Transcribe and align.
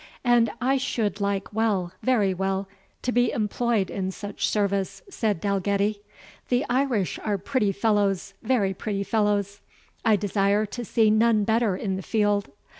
"And 0.23 0.49
I 0.59 0.77
should 0.77 1.21
like 1.21 1.53
well 1.53 1.93
very 2.01 2.33
well, 2.33 2.67
to 3.03 3.11
be 3.11 3.31
employed 3.31 3.91
in 3.91 4.09
such 4.09 4.47
service," 4.47 5.03
said 5.11 5.39
Dalgetty; 5.39 6.01
"the 6.49 6.65
Irish 6.71 7.19
are 7.23 7.37
pretty 7.37 7.71
fellows 7.71 8.33
very 8.41 8.73
pretty 8.73 9.03
fellows 9.03 9.61
I 10.03 10.15
desire 10.15 10.65
to 10.65 10.83
see 10.83 11.11
none 11.11 11.43
better 11.43 11.77
in 11.77 11.97
the 11.97 12.01
field. 12.01 12.49